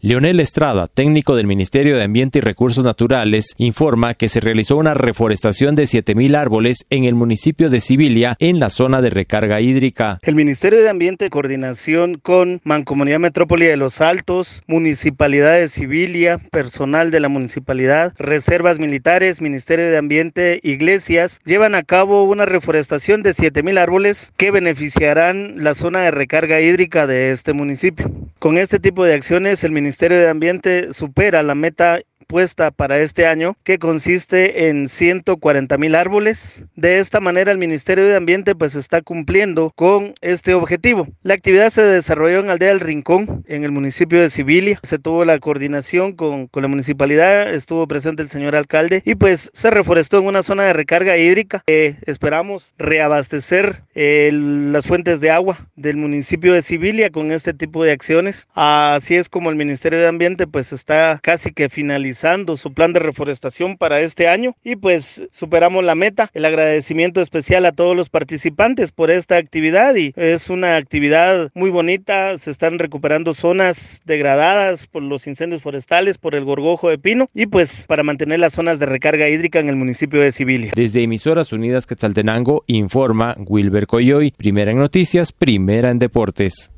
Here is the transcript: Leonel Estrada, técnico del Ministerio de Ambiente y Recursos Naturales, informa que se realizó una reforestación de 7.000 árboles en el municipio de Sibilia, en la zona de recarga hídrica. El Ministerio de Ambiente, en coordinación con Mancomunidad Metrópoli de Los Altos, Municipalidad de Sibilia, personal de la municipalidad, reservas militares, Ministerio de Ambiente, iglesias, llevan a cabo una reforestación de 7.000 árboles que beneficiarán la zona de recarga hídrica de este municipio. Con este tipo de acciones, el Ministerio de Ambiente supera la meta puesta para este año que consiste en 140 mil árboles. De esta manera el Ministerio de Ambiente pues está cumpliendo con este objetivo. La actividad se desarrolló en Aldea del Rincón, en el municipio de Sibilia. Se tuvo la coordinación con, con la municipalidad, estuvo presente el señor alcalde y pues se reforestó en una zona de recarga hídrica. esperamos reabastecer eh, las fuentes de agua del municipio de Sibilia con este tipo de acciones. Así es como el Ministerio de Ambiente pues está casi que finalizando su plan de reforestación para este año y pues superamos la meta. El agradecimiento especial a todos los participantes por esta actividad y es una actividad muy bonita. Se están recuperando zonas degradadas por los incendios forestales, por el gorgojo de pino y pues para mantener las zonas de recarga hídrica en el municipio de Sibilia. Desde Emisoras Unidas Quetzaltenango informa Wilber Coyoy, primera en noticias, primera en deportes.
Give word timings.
Leonel 0.00 0.38
Estrada, 0.38 0.86
técnico 0.86 1.34
del 1.34 1.48
Ministerio 1.48 1.96
de 1.96 2.04
Ambiente 2.04 2.38
y 2.38 2.40
Recursos 2.40 2.84
Naturales, 2.84 3.56
informa 3.58 4.14
que 4.14 4.28
se 4.28 4.38
realizó 4.38 4.76
una 4.76 4.94
reforestación 4.94 5.74
de 5.74 5.84
7.000 5.84 6.36
árboles 6.36 6.86
en 6.88 7.02
el 7.02 7.16
municipio 7.16 7.68
de 7.68 7.80
Sibilia, 7.80 8.36
en 8.38 8.60
la 8.60 8.70
zona 8.70 9.02
de 9.02 9.10
recarga 9.10 9.60
hídrica. 9.60 10.20
El 10.22 10.36
Ministerio 10.36 10.80
de 10.82 10.88
Ambiente, 10.88 11.24
en 11.24 11.30
coordinación 11.32 12.14
con 12.22 12.60
Mancomunidad 12.62 13.18
Metrópoli 13.18 13.66
de 13.66 13.76
Los 13.76 14.00
Altos, 14.00 14.62
Municipalidad 14.68 15.54
de 15.58 15.66
Sibilia, 15.66 16.38
personal 16.38 17.10
de 17.10 17.18
la 17.18 17.28
municipalidad, 17.28 18.14
reservas 18.18 18.78
militares, 18.78 19.40
Ministerio 19.40 19.90
de 19.90 19.96
Ambiente, 19.96 20.60
iglesias, 20.62 21.40
llevan 21.44 21.74
a 21.74 21.82
cabo 21.82 22.22
una 22.22 22.46
reforestación 22.46 23.24
de 23.24 23.30
7.000 23.30 23.76
árboles 23.80 24.32
que 24.36 24.52
beneficiarán 24.52 25.56
la 25.56 25.74
zona 25.74 26.02
de 26.02 26.12
recarga 26.12 26.60
hídrica 26.60 27.08
de 27.08 27.32
este 27.32 27.52
municipio. 27.52 28.08
Con 28.38 28.58
este 28.58 28.78
tipo 28.78 29.04
de 29.04 29.14
acciones, 29.14 29.64
el 29.64 29.72
Ministerio 29.72 29.87
de 29.96 30.28
Ambiente 30.28 30.92
supera 30.92 31.42
la 31.42 31.54
meta 31.54 32.00
puesta 32.28 32.70
para 32.70 32.98
este 33.00 33.26
año 33.26 33.56
que 33.64 33.78
consiste 33.78 34.68
en 34.68 34.88
140 34.88 35.78
mil 35.78 35.94
árboles. 35.94 36.66
De 36.76 36.98
esta 36.98 37.20
manera 37.20 37.50
el 37.50 37.58
Ministerio 37.58 38.04
de 38.04 38.14
Ambiente 38.14 38.54
pues 38.54 38.74
está 38.74 39.00
cumpliendo 39.00 39.72
con 39.74 40.14
este 40.20 40.52
objetivo. 40.52 41.08
La 41.22 41.34
actividad 41.34 41.70
se 41.70 41.82
desarrolló 41.82 42.40
en 42.40 42.50
Aldea 42.50 42.68
del 42.68 42.80
Rincón, 42.80 43.44
en 43.48 43.64
el 43.64 43.72
municipio 43.72 44.20
de 44.20 44.28
Sibilia. 44.28 44.78
Se 44.82 44.98
tuvo 44.98 45.24
la 45.24 45.38
coordinación 45.38 46.12
con, 46.12 46.48
con 46.48 46.62
la 46.62 46.68
municipalidad, 46.68 47.52
estuvo 47.52 47.88
presente 47.88 48.22
el 48.22 48.28
señor 48.28 48.54
alcalde 48.54 49.02
y 49.06 49.14
pues 49.14 49.50
se 49.54 49.70
reforestó 49.70 50.18
en 50.18 50.26
una 50.26 50.42
zona 50.42 50.64
de 50.64 50.74
recarga 50.74 51.16
hídrica. 51.16 51.62
esperamos 51.66 52.74
reabastecer 52.76 53.82
eh, 53.94 54.30
las 54.32 54.86
fuentes 54.86 55.20
de 55.20 55.30
agua 55.30 55.56
del 55.76 55.96
municipio 55.96 56.52
de 56.52 56.60
Sibilia 56.60 57.08
con 57.08 57.32
este 57.32 57.54
tipo 57.54 57.84
de 57.84 57.92
acciones. 57.92 58.46
Así 58.52 59.16
es 59.16 59.30
como 59.30 59.48
el 59.48 59.56
Ministerio 59.56 59.98
de 59.98 60.08
Ambiente 60.08 60.46
pues 60.46 60.74
está 60.74 61.18
casi 61.22 61.52
que 61.52 61.70
finalizando 61.70 62.17
su 62.56 62.72
plan 62.72 62.92
de 62.92 63.00
reforestación 63.00 63.76
para 63.76 64.00
este 64.00 64.26
año 64.28 64.54
y 64.64 64.76
pues 64.76 65.22
superamos 65.32 65.84
la 65.84 65.94
meta. 65.94 66.30
El 66.34 66.44
agradecimiento 66.44 67.20
especial 67.20 67.64
a 67.64 67.72
todos 67.72 67.96
los 67.96 68.10
participantes 68.10 68.90
por 68.90 69.10
esta 69.10 69.36
actividad 69.36 69.94
y 69.94 70.12
es 70.16 70.50
una 70.50 70.76
actividad 70.76 71.50
muy 71.54 71.70
bonita. 71.70 72.36
Se 72.38 72.50
están 72.50 72.78
recuperando 72.78 73.34
zonas 73.34 74.00
degradadas 74.04 74.86
por 74.86 75.02
los 75.02 75.26
incendios 75.26 75.62
forestales, 75.62 76.18
por 76.18 76.34
el 76.34 76.44
gorgojo 76.44 76.88
de 76.88 76.98
pino 76.98 77.28
y 77.34 77.46
pues 77.46 77.84
para 77.86 78.02
mantener 78.02 78.40
las 78.40 78.54
zonas 78.54 78.78
de 78.78 78.86
recarga 78.86 79.28
hídrica 79.28 79.60
en 79.60 79.68
el 79.68 79.76
municipio 79.76 80.20
de 80.20 80.32
Sibilia. 80.32 80.72
Desde 80.74 81.02
Emisoras 81.02 81.52
Unidas 81.52 81.86
Quetzaltenango 81.86 82.64
informa 82.66 83.36
Wilber 83.38 83.86
Coyoy, 83.86 84.32
primera 84.32 84.72
en 84.72 84.78
noticias, 84.78 85.32
primera 85.32 85.90
en 85.90 85.98
deportes. 85.98 86.72